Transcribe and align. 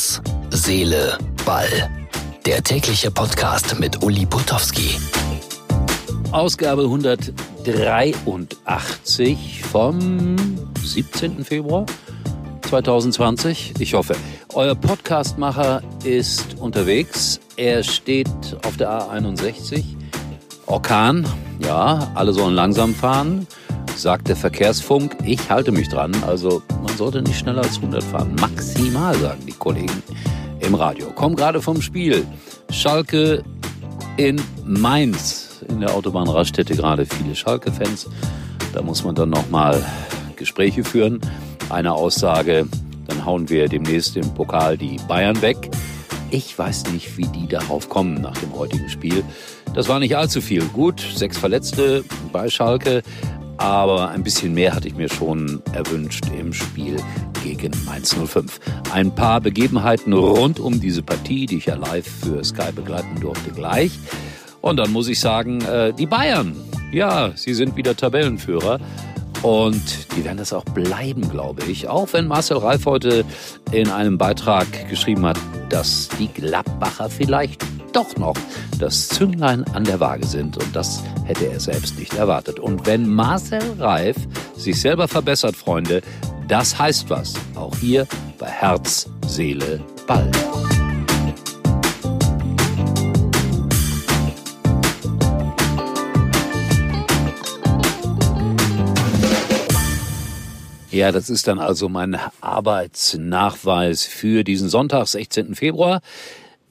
Herz, 0.00 0.22
Seele, 0.48 1.18
Ball. 1.44 1.68
Der 2.46 2.62
tägliche 2.62 3.10
Podcast 3.10 3.78
mit 3.78 4.02
Uli 4.02 4.24
Putowski. 4.24 4.96
Ausgabe 6.32 6.84
183 6.84 9.62
vom 9.62 10.36
17. 10.82 11.44
Februar 11.44 11.84
2020. 12.62 13.74
Ich 13.78 13.92
hoffe, 13.92 14.16
euer 14.54 14.74
Podcastmacher 14.74 15.82
ist 16.02 16.58
unterwegs. 16.58 17.38
Er 17.58 17.82
steht 17.82 18.56
auf 18.64 18.78
der 18.78 19.02
A61. 19.02 19.84
Orkan, 20.64 21.26
ja, 21.62 22.10
alle 22.14 22.32
sollen 22.32 22.54
langsam 22.54 22.94
fahren 22.94 23.46
sagt 24.00 24.28
der 24.28 24.36
Verkehrsfunk. 24.36 25.16
Ich 25.24 25.50
halte 25.50 25.72
mich 25.72 25.88
dran. 25.88 26.12
Also 26.26 26.62
sollte 27.00 27.22
nicht 27.22 27.38
schneller 27.38 27.62
als 27.62 27.76
100 27.76 28.04
fahren. 28.04 28.36
Maximal, 28.38 29.14
sagen 29.14 29.46
die 29.46 29.52
Kollegen 29.52 30.02
im 30.60 30.74
Radio. 30.74 31.06
Komm 31.14 31.34
gerade 31.34 31.62
vom 31.62 31.80
Spiel. 31.80 32.26
Schalke 32.70 33.42
in 34.18 34.38
Mainz. 34.66 35.64
In 35.66 35.80
der 35.80 35.94
Autobahnraststätte 35.94 36.76
gerade 36.76 37.06
viele 37.06 37.34
Schalke-Fans. 37.34 38.06
Da 38.74 38.82
muss 38.82 39.02
man 39.02 39.14
dann 39.14 39.30
nochmal 39.30 39.82
Gespräche 40.36 40.84
führen. 40.84 41.22
Eine 41.70 41.94
Aussage, 41.94 42.68
dann 43.06 43.24
hauen 43.24 43.48
wir 43.48 43.68
demnächst 43.68 44.18
im 44.18 44.34
Pokal 44.34 44.76
die 44.76 44.98
Bayern 45.08 45.40
weg. 45.40 45.70
Ich 46.30 46.58
weiß 46.58 46.92
nicht, 46.92 47.16
wie 47.16 47.26
die 47.28 47.48
darauf 47.48 47.88
kommen 47.88 48.20
nach 48.20 48.36
dem 48.36 48.54
heutigen 48.54 48.90
Spiel. 48.90 49.24
Das 49.72 49.88
war 49.88 50.00
nicht 50.00 50.18
allzu 50.18 50.42
viel. 50.42 50.64
Gut, 50.66 51.00
sechs 51.14 51.38
Verletzte 51.38 52.04
bei 52.30 52.50
Schalke, 52.50 53.02
aber 53.60 54.08
ein 54.08 54.24
bisschen 54.24 54.54
mehr 54.54 54.74
hatte 54.74 54.88
ich 54.88 54.94
mir 54.94 55.10
schon 55.10 55.62
erwünscht 55.74 56.24
im 56.38 56.54
Spiel 56.54 56.96
gegen 57.44 57.72
Mainz 57.84 58.14
05. 58.14 58.58
Ein 58.92 59.14
paar 59.14 59.42
Begebenheiten 59.42 60.14
rund 60.14 60.58
um 60.58 60.80
diese 60.80 61.02
Partie, 61.02 61.44
die 61.44 61.58
ich 61.58 61.66
ja 61.66 61.74
live 61.74 62.06
für 62.06 62.42
Sky 62.42 62.72
begleiten 62.74 63.20
durfte, 63.20 63.50
gleich. 63.50 63.92
Und 64.62 64.78
dann 64.78 64.90
muss 64.92 65.08
ich 65.08 65.20
sagen, 65.20 65.60
äh, 65.60 65.92
die 65.92 66.06
Bayern, 66.06 66.56
ja, 66.90 67.32
sie 67.34 67.52
sind 67.52 67.76
wieder 67.76 67.94
Tabellenführer. 67.94 68.80
Und 69.42 70.16
die 70.16 70.24
werden 70.24 70.38
das 70.38 70.52
auch 70.54 70.64
bleiben, 70.64 71.30
glaube 71.30 71.62
ich. 71.64 71.86
Auch 71.88 72.08
wenn 72.12 72.26
Marcel 72.26 72.58
Reif 72.58 72.86
heute 72.86 73.24
in 73.72 73.90
einem 73.90 74.16
Beitrag 74.16 74.66
geschrieben 74.88 75.26
hat, 75.26 75.38
dass 75.68 76.08
die 76.18 76.28
Gladbacher 76.28 77.10
vielleicht 77.10 77.64
doch 77.92 78.16
noch 78.16 78.36
das 78.78 79.08
Zünglein 79.08 79.64
an 79.74 79.84
der 79.84 80.00
Waage 80.00 80.26
sind. 80.26 80.56
Und 80.56 80.74
das 80.74 81.02
hätte 81.24 81.46
er 81.46 81.60
selbst 81.60 81.98
nicht 81.98 82.14
erwartet. 82.14 82.58
Und 82.58 82.86
wenn 82.86 83.08
Marcel 83.08 83.62
Reif 83.78 84.16
sich 84.56 84.80
selber 84.80 85.08
verbessert, 85.08 85.56
Freunde, 85.56 86.02
das 86.48 86.78
heißt 86.78 87.10
was. 87.10 87.34
Auch 87.54 87.76
hier 87.76 88.06
bei 88.38 88.48
Herz, 88.48 89.08
Seele, 89.26 89.80
Ball. 90.06 90.30
Ja, 100.90 101.12
das 101.12 101.30
ist 101.30 101.46
dann 101.46 101.60
also 101.60 101.88
mein 101.88 102.18
Arbeitsnachweis 102.40 104.04
für 104.04 104.42
diesen 104.42 104.68
Sonntag, 104.68 105.06
16. 105.06 105.54
Februar. 105.54 106.00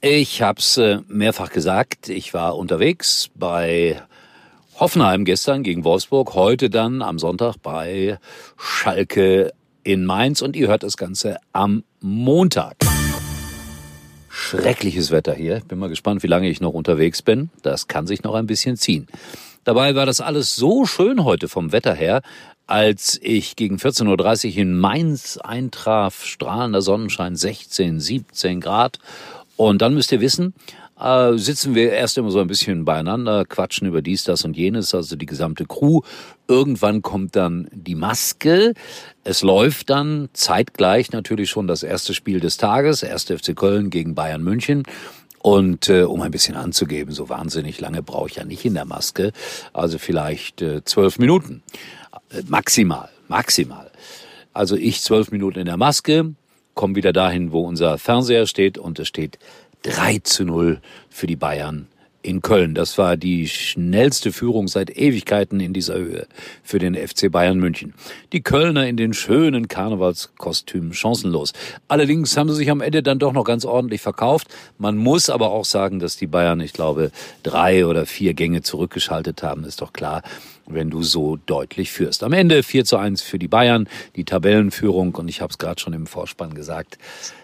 Ich 0.02 0.42
habe 0.42 0.60
es 0.60 0.78
äh, 0.78 1.00
mehrfach 1.10 1.50
gesagt, 1.50 2.08
ich 2.08 2.34
war 2.34 2.58
unterwegs 2.58 3.30
bei 3.36 4.02
Hoffenheim 4.80 5.26
gestern 5.26 5.62
gegen 5.62 5.84
Wolfsburg, 5.84 6.36
heute 6.36 6.70
dann 6.70 7.02
am 7.02 7.20
Sonntag 7.20 7.58
bei 7.62 8.18
Schalke 8.58 9.52
in 9.84 10.06
Mainz 10.06 10.42
und 10.42 10.56
ihr 10.56 10.70
hört 10.70 10.84
das 10.84 10.96
Ganze 10.96 11.38
am 11.52 11.84
Montag. 12.00 12.78
Schreckliches 14.30 15.12
Wetter 15.12 15.34
hier. 15.34 15.62
Bin 15.68 15.80
mal 15.80 15.90
gespannt, 15.90 16.24
wie 16.24 16.28
lange 16.28 16.48
ich 16.50 16.62
noch 16.62 16.74
unterwegs 16.74 17.22
bin. 17.22 17.50
Das 17.62 17.90
kann 17.90 18.08
sich 18.08 18.24
noch 18.24 18.36
ein 18.36 18.48
bisschen 18.48 18.78
ziehen. 18.78 19.06
Dabei 19.66 19.96
war 19.96 20.06
das 20.06 20.22
alles 20.22 20.56
so 20.56 20.86
schön 20.86 21.26
heute 21.26 21.50
vom 21.50 21.74
Wetter 21.74 21.94
her, 21.94 22.22
als 22.68 23.20
ich 23.22 23.58
gegen 23.58 23.76
14.30 23.76 24.52
Uhr 24.52 24.58
in 24.60 24.80
Mainz 24.80 25.38
eintraf, 25.38 26.24
strahlender 26.24 26.82
Sonnenschein, 26.82 27.36
16, 27.36 28.00
17 28.00 28.62
Grad. 28.62 29.00
Und 29.60 29.82
dann 29.82 29.94
müsst 29.94 30.14
ihr 30.14 30.22
wissen, 30.22 30.54
äh, 30.98 31.34
sitzen 31.34 31.76
wir 31.76 31.92
erst 31.92 32.18
immer 32.18 32.32
so 32.32 32.40
ein 32.40 32.48
bisschen 32.48 32.86
beieinander, 32.86 33.44
quatschen 33.44 33.90
über 33.90 34.02
dies, 34.02 34.24
das 34.24 34.46
und 34.46 34.56
jenes, 34.56 34.96
also 34.96 35.18
die 35.18 35.26
gesamte 35.26 35.66
Crew. 35.66 36.00
Irgendwann 36.48 37.02
kommt 37.02 37.36
dann 37.36 37.68
die 37.74 37.96
Maske. 37.96 38.74
Es 39.26 39.42
läuft 39.42 39.90
dann 39.90 40.30
zeitgleich 40.32 41.12
natürlich 41.12 41.50
schon 41.50 41.68
das 41.68 41.84
erste 41.84 42.14
Spiel 42.14 42.40
des 42.40 42.56
Tages, 42.56 43.04
1. 43.04 43.26
FC 43.26 43.54
Köln 43.54 43.90
gegen 43.90 44.16
Bayern 44.16 44.44
München. 44.44 44.84
Und 45.40 45.90
äh, 45.90 46.04
um 46.04 46.22
ein 46.22 46.32
bisschen 46.32 46.56
anzugeben, 46.56 47.14
so 47.14 47.28
wahnsinnig 47.28 47.82
lange 47.82 48.02
brauche 48.02 48.30
ich 48.30 48.38
ja 48.38 48.46
nicht 48.46 48.64
in 48.64 48.76
der 48.76 48.86
Maske. 48.86 49.34
Also 49.74 49.98
vielleicht 49.98 50.62
äh, 50.62 50.86
zwölf 50.86 51.20
Minuten. 51.20 51.64
Äh, 52.30 52.44
maximal, 52.48 53.10
maximal. 53.28 53.92
Also 54.54 54.78
ich 54.78 55.02
zwölf 55.02 55.32
Minuten 55.32 55.60
in 55.60 55.66
der 55.66 55.78
Maske, 55.78 56.34
komme 56.80 56.96
wieder 56.96 57.12
dahin, 57.12 57.52
wo 57.52 57.60
unser 57.68 57.98
Fernseher 57.98 58.48
steht. 58.48 58.78
Und 58.78 59.00
es 59.00 59.10
steht 59.10 59.38
3 59.82 60.20
zu 60.20 60.46
0 60.46 60.80
für 61.10 61.28
die 61.28 61.36
Bayern 61.36 61.90
in 62.22 62.42
Köln. 62.42 62.76
Das 62.76 62.98
war 62.98 63.18
die 63.18 63.48
schnellste 63.48 64.32
Führung 64.32 64.68
seit 64.68 64.96
Ewigkeiten 64.96 65.60
in 65.60 65.74
dieser 65.74 65.96
Höhe 65.96 66.28
für 66.64 66.80
den 66.80 66.96
FC 66.96 67.32
Bayern 67.32 67.60
München. 67.60 67.94
Die 68.34 68.42
Kölner 68.42 68.88
in 68.88 68.98
den 68.98 69.14
schönen 69.14 69.68
Karnevalskostümen 69.68 70.94
chancenlos. 70.94 71.54
Allerdings 71.88 72.36
haben 72.36 72.50
sie 72.50 72.56
sich 72.56 72.70
am 72.70 72.82
Ende 72.82 73.04
dann 73.04 73.20
doch 73.20 73.34
noch 73.34 73.46
ganz 73.46 73.66
ordentlich 73.66 74.02
verkauft. 74.02 74.48
Man 74.78 74.98
muss 74.98 75.30
aber 75.30 75.52
auch 75.52 75.66
sagen, 75.66 76.00
dass 76.00 76.18
die 76.18 76.28
Bayern, 76.28 76.60
ich 76.60 76.74
glaube, 76.74 77.12
drei 77.44 77.86
oder 77.86 78.06
vier 78.06 78.34
Gänge 78.34 78.62
zurückgeschaltet 78.62 79.42
haben, 79.44 79.64
ist 79.64 79.82
doch 79.82 79.94
klar 79.94 80.22
wenn 80.72 80.90
du 80.90 81.04
so 81.04 81.38
deutlich 81.48 81.92
führst. 81.92 82.24
Am 82.24 82.32
Ende 82.32 82.64
4 82.64 82.86
zu 82.86 82.98
1 82.98 83.22
für 83.22 83.40
die 83.40 83.48
Bayern, 83.48 83.90
die 84.16 84.24
Tabellenführung. 84.24 85.16
Und 85.16 85.28
ich 85.28 85.42
habe 85.42 85.52
es 85.52 85.58
gerade 85.58 85.82
schon 85.82 85.94
im 85.94 86.06
Vorspann 86.06 86.54
gesagt, 86.54 86.98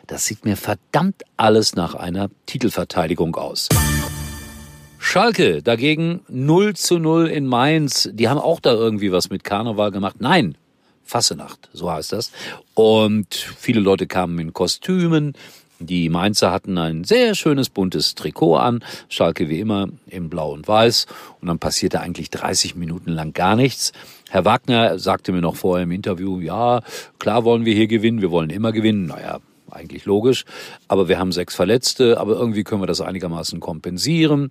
das 0.08 0.26
sieht 0.26 0.46
mir 0.46 0.56
verdammt 0.56 1.24
alles 1.36 1.76
nach 1.76 1.96
einer 1.96 2.30
Titelverteidigung 2.46 3.36
aus. 3.36 3.68
Schalke 5.08 5.62
dagegen 5.62 6.22
0 6.30 6.76
zu 6.76 6.98
0 6.98 7.28
in 7.28 7.46
Mainz. 7.46 8.10
Die 8.12 8.28
haben 8.28 8.40
auch 8.40 8.60
da 8.60 8.74
irgendwie 8.74 9.12
was 9.12 9.30
mit 9.30 9.44
Karneval 9.44 9.92
gemacht. 9.92 10.16
Nein, 10.18 10.58
Fassenacht, 11.04 11.70
so 11.72 11.92
heißt 11.92 12.12
das. 12.12 12.32
Und 12.74 13.34
viele 13.34 13.80
Leute 13.82 14.08
kamen 14.08 14.40
in 14.40 14.52
Kostümen. 14.52 15.34
Die 15.80 16.10
Mainzer 16.10 16.52
hatten 16.52 16.80
ein 16.80 17.04
sehr 17.04 17.36
schönes 17.36 17.70
buntes 17.70 18.16
Trikot 18.16 18.56
an, 18.56 18.84
Schalke 19.08 19.48
wie 19.48 19.60
immer 19.60 19.90
in 20.08 20.28
Blau 20.28 20.52
und 20.52 20.68
Weiß. 20.68 21.06
Und 21.40 21.50
dann 21.50 21.60
passierte 21.60 22.02
eigentlich 22.02 22.32
30 22.32 22.76
Minuten 22.76 23.12
lang 23.12 23.32
gar 23.32 23.56
nichts. 23.56 23.94
Herr 24.32 24.44
Wagner 24.44 24.98
sagte 24.98 25.32
mir 25.32 25.42
noch 25.42 25.56
vorher 25.56 25.84
im 25.84 25.92
Interview, 25.92 26.40
ja, 26.40 26.82
klar 27.20 27.46
wollen 27.46 27.64
wir 27.64 27.76
hier 27.76 27.88
gewinnen, 27.88 28.22
wir 28.22 28.32
wollen 28.32 28.50
immer 28.50 28.72
gewinnen. 28.72 29.06
Naja, 29.06 29.38
eigentlich 29.70 30.06
logisch. 30.06 30.46
Aber 30.88 31.08
wir 31.08 31.20
haben 31.20 31.32
sechs 31.32 31.54
Verletzte, 31.56 32.20
aber 32.20 32.34
irgendwie 32.34 32.64
können 32.64 32.82
wir 32.82 32.88
das 32.88 33.02
einigermaßen 33.02 33.60
kompensieren. 33.60 34.50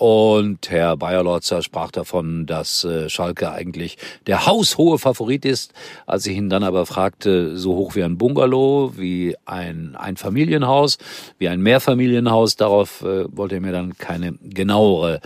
Und 0.00 0.70
Herr 0.70 0.96
Bayerlotzer 0.96 1.60
sprach 1.60 1.90
davon, 1.90 2.46
dass 2.46 2.84
äh, 2.84 3.10
Schalke 3.10 3.52
eigentlich 3.52 3.98
der 4.26 4.46
haushohe 4.46 4.98
Favorit 4.98 5.44
ist. 5.44 5.74
Als 6.06 6.24
ich 6.24 6.38
ihn 6.38 6.48
dann 6.48 6.64
aber 6.64 6.86
fragte, 6.86 7.58
so 7.58 7.74
hoch 7.74 7.96
wie 7.96 8.02
ein 8.02 8.16
Bungalow, 8.16 8.94
wie 8.96 9.36
ein 9.44 9.96
Einfamilienhaus, 9.96 10.96
wie 11.36 11.48
ein 11.48 11.60
Mehrfamilienhaus, 11.60 12.56
darauf 12.56 13.02
äh, 13.02 13.26
wollte 13.36 13.56
er 13.56 13.60
mir 13.60 13.72
dann 13.72 13.98
keine 13.98 14.38
genauere 14.42 15.20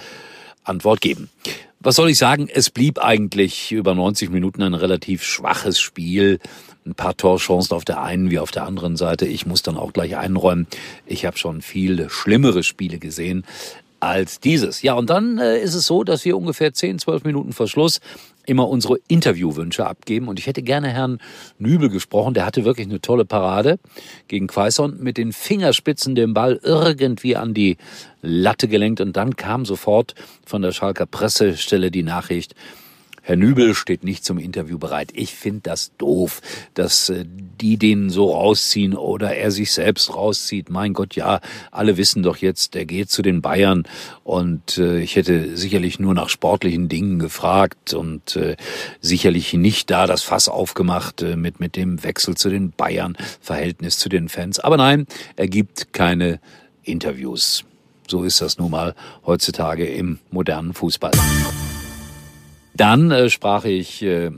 Antwort 0.65 1.01
geben. 1.01 1.31
Was 1.79 1.95
soll 1.95 2.11
ich 2.11 2.19
sagen? 2.19 2.49
Es 2.53 2.71
blieb 2.71 2.99
eigentlich 2.99 3.71
über 3.71 3.95
90 3.95 4.31
Minuten 4.31 4.61
ein 4.63 4.75
relativ 4.75 5.23
schwaches 5.23 5.79
Spiel. 5.79 6.41
Ein 6.85 6.97
paar 6.97 7.17
Torchancen 7.17 7.77
auf 7.77 7.85
der 7.85 8.03
einen 8.03 8.31
wie 8.31 8.41
auf 8.41 8.51
der 8.51 8.65
anderen 8.65 8.97
Seite. 8.97 9.25
Ich 9.25 9.47
muss 9.47 9.63
dann 9.63 9.77
auch 9.77 9.93
gleich 9.93 10.17
einräumen. 10.17 10.67
Ich 11.07 11.25
habe 11.27 11.39
schon 11.39 11.63
viel 11.63 12.11
schlimmere 12.11 12.65
Spiele 12.65 12.99
gesehen 12.99 13.45
als 14.05 14.41
dieses. 14.41 14.83
Ja, 14.83 14.95
und 14.95 15.11
dann 15.11 15.39
äh, 15.39 15.59
ist 15.59 15.75
es 15.75 15.87
so, 15.87 16.05
dass 16.05 16.25
wir 16.25 16.37
ungefähr 16.37 16.73
10, 16.73 16.99
12 16.99 17.25
Minuten 17.25 17.53
vor 17.53 17.67
Schluss 17.67 18.01
immer 18.47 18.69
unsere 18.69 18.99
Interviewwünsche 19.09 19.87
abgeben. 19.87 20.29
Und 20.29 20.39
ich 20.39 20.47
hätte 20.47 20.63
gerne 20.63 20.89
Herrn 20.89 21.19
Nübel 21.59 21.89
gesprochen. 21.89 22.35
Der 22.35 22.45
hatte 22.45 22.65
wirklich 22.65 22.87
eine 22.87 23.01
tolle 23.01 23.25
Parade 23.25 23.79
gegen 24.29 24.47
Quaison 24.47 24.97
mit 25.03 25.17
den 25.17 25.33
Fingerspitzen 25.33 26.15
den 26.15 26.35
Ball 26.35 26.61
irgendwie 26.63 27.37
an 27.37 27.55
die 27.55 27.79
Latte 28.21 28.69
gelenkt. 28.69 29.01
Und 29.01 29.17
dann 29.17 29.37
kam 29.37 29.65
sofort 29.65 30.15
von 30.45 30.63
der 30.63 30.73
Schalker 30.73 31.07
Pressestelle 31.07 31.91
die 31.91 32.03
Nachricht, 32.03 32.55
Herr 33.27 33.37
Nübel 33.37 33.75
steht 33.75 34.05
nicht 34.05 34.23
zum 34.23 34.39
Interview 34.39 34.79
bereit. 34.79 35.09
Ich 35.15 35.35
finde 35.35 35.61
das 35.63 35.93
doof, 35.97 36.43
dass 36.75 37.09
äh, 37.09 37.25
die 37.27 37.79
den 37.79 38.11
so 38.11 38.31
rausziehen 38.33 38.95
oder 38.95 39.35
er 39.35 39.51
sich 39.51 39.73
selbst 39.73 40.15
rauszieht. 40.15 40.69
Mein 40.69 40.93
Gott, 40.93 41.17
ja, 41.17 41.41
alle 41.71 41.97
wissen 41.97 42.23
doch 42.23 42.37
jetzt, 42.37 42.75
der 42.75 42.85
geht 42.85 43.11
zu 43.11 43.23
den 43.23 43.41
Bayern 43.41 43.85
und 44.25 44.77
äh, 44.77 44.99
ich 45.01 45.17
hätte 45.17 45.57
sicherlich 45.57 45.99
nur 45.99 46.13
nach 46.13 46.29
sportlichen 46.29 46.91
Dingen 46.91 47.19
gefragt 47.19 47.95
und 47.95 48.37
äh, 48.37 48.57
sicherlich 49.01 49.55
nicht 49.55 49.91
da 49.91 50.07
das 50.07 50.23
Fass 50.23 50.49
aufgemacht 50.49 51.23
mit, 51.23 51.61
mit 51.61 51.77
dem 51.77 52.05
Wechsel 52.05 52.37
zu 52.37 52.51
den 52.51 52.73
Bayern, 52.73 53.17
Verhältnis 53.41 53.99
zu 53.99 54.11
den 54.11 54.29
Fans. 54.29 54.61
Aber 54.61 54.77
nein, 54.77 55.07
er 55.37 55.49
gibt 55.49 55.95
keine 55.95 56.41
Interviews. 56.83 57.65
So 58.07 58.23
ist 58.23 58.43
das 58.43 58.59
nun 58.59 58.71
mal 58.71 58.95
heutzutage 59.25 59.87
im 59.87 60.19
modernen 60.31 60.75
Fußball. 60.75 61.13
Dann 62.77 63.11
äh, 63.11 63.31
sprach 63.31 63.65
ich 63.65 64.03
äh, 64.03 64.31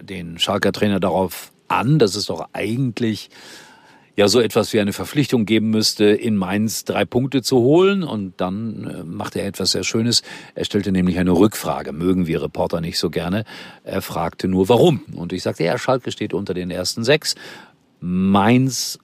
den 0.00 0.38
Schalker 0.38 0.72
Trainer 0.72 1.00
darauf 1.00 1.52
an, 1.68 1.98
dass 1.98 2.14
es 2.14 2.26
doch 2.26 2.48
eigentlich 2.52 3.30
ja 4.16 4.28
so 4.28 4.40
etwas 4.40 4.72
wie 4.72 4.80
eine 4.80 4.92
Verpflichtung 4.92 5.46
geben 5.46 5.70
müsste, 5.70 6.04
in 6.04 6.36
Mainz 6.36 6.84
drei 6.84 7.04
Punkte 7.04 7.42
zu 7.42 7.58
holen. 7.58 8.02
Und 8.02 8.40
dann 8.40 8.84
äh, 8.84 9.04
machte 9.04 9.40
er 9.40 9.46
etwas 9.46 9.70
sehr 9.72 9.84
Schönes. 9.84 10.22
Er 10.54 10.64
stellte 10.64 10.92
nämlich 10.92 11.18
eine 11.18 11.32
Rückfrage. 11.32 11.92
Mögen 11.92 12.26
wir 12.26 12.42
Reporter 12.42 12.80
nicht 12.80 12.98
so 12.98 13.08
gerne. 13.08 13.44
Er 13.84 14.02
fragte 14.02 14.46
nur, 14.48 14.68
warum. 14.68 15.02
Und 15.14 15.32
ich 15.32 15.42
sagte, 15.42 15.64
ja, 15.64 15.78
Schalke 15.78 16.12
steht 16.12 16.34
unter 16.34 16.52
den 16.52 16.70
ersten 16.70 17.02
sechs. 17.02 17.34
Mainz 18.00 18.98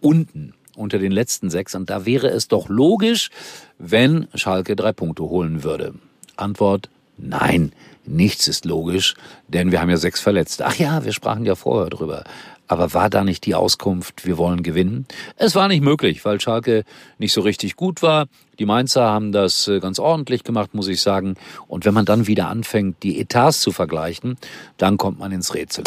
unten 0.00 0.54
unter 0.76 0.98
den 0.98 1.12
letzten 1.12 1.50
sechs. 1.50 1.74
Und 1.74 1.90
da 1.90 2.06
wäre 2.06 2.28
es 2.28 2.48
doch 2.48 2.68
logisch, 2.68 3.30
wenn 3.78 4.28
Schalke 4.34 4.76
drei 4.76 4.92
Punkte 4.92 5.24
holen 5.24 5.64
würde. 5.64 5.94
Antwort, 6.36 6.88
nein. 7.22 7.72
Nichts 8.06 8.48
ist 8.48 8.64
logisch, 8.64 9.14
denn 9.48 9.70
wir 9.70 9.80
haben 9.80 9.90
ja 9.90 9.96
sechs 9.96 10.20
Verletzte. 10.20 10.66
Ach 10.66 10.74
ja, 10.74 11.04
wir 11.04 11.12
sprachen 11.12 11.44
ja 11.44 11.54
vorher 11.54 11.90
drüber. 11.90 12.24
Aber 12.66 12.94
war 12.94 13.10
da 13.10 13.24
nicht 13.24 13.46
die 13.46 13.54
Auskunft, 13.54 14.24
wir 14.26 14.38
wollen 14.38 14.62
gewinnen? 14.62 15.06
Es 15.36 15.54
war 15.54 15.68
nicht 15.68 15.82
möglich, 15.82 16.24
weil 16.24 16.40
Schalke 16.40 16.84
nicht 17.18 17.32
so 17.32 17.40
richtig 17.40 17.76
gut 17.76 18.00
war. 18.00 18.26
Die 18.58 18.64
Mainzer 18.64 19.02
haben 19.02 19.32
das 19.32 19.66
äh, 19.66 19.80
ganz 19.80 19.98
ordentlich 19.98 20.44
gemacht, 20.44 20.72
muss 20.72 20.86
ich 20.86 21.00
sagen. 21.00 21.34
Und 21.66 21.84
wenn 21.84 21.94
man 21.94 22.04
dann 22.04 22.26
wieder 22.26 22.48
anfängt, 22.48 23.02
die 23.02 23.20
Etats 23.20 23.60
zu 23.60 23.72
vergleichen, 23.72 24.36
dann 24.76 24.98
kommt 24.98 25.18
man 25.18 25.32
ins 25.32 25.52
Rätsel. 25.52 25.84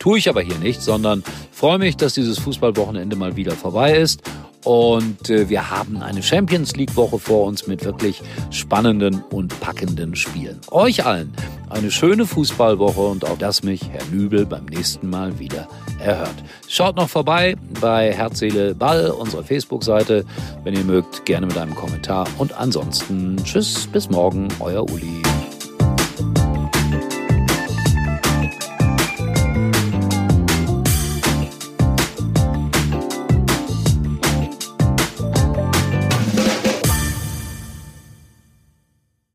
Tue 0.00 0.18
ich 0.18 0.28
aber 0.28 0.42
hier 0.42 0.58
nicht, 0.58 0.82
sondern 0.82 1.22
freue 1.52 1.78
mich, 1.78 1.96
dass 1.96 2.14
dieses 2.14 2.38
Fußballwochenende 2.38 3.16
mal 3.16 3.36
wieder 3.36 3.52
vorbei 3.52 3.96
ist 3.96 4.22
und 4.64 5.30
äh, 5.30 5.48
wir 5.48 5.70
haben 5.70 6.02
eine 6.02 6.22
Champions 6.22 6.76
League 6.76 6.96
Woche 6.96 7.18
vor 7.18 7.46
uns 7.46 7.66
mit 7.66 7.84
wirklich 7.84 8.22
spannenden 8.50 9.22
und 9.30 9.58
packenden 9.60 10.14
Spielen. 10.14 10.60
Euch 10.70 11.04
allen 11.06 11.32
eine 11.70 11.90
schöne 11.90 12.26
Fußballwoche 12.26 13.00
und 13.00 13.24
auch 13.24 13.38
dass 13.38 13.62
mich 13.62 13.88
Herr 13.90 14.04
Nübel 14.10 14.44
beim 14.44 14.66
nächsten 14.66 15.08
Mal 15.08 15.38
wieder 15.38 15.68
erhört. 16.00 16.34
Schaut 16.68 16.96
noch 16.96 17.08
vorbei 17.08 17.56
bei 17.80 18.12
Herz, 18.12 18.40
Seele, 18.40 18.74
Ball, 18.74 19.10
unserer 19.10 19.44
Facebook-Seite, 19.44 20.24
wenn 20.64 20.74
ihr 20.74 20.84
mögt, 20.84 21.24
gerne 21.24 21.46
mit 21.46 21.56
einem 21.56 21.74
Kommentar. 21.74 22.26
Und 22.38 22.52
ansonsten 22.52 23.36
tschüss, 23.44 23.86
bis 23.86 24.10
morgen, 24.10 24.48
euer 24.60 24.82
Uli. 24.90 25.22